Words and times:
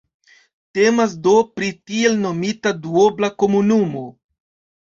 Temas 0.77 1.13
do 1.27 1.33
pri 1.59 1.69
tiel 1.91 2.17
nomita 2.23 2.75
duobla 2.87 3.33
komunumo. 3.45 4.07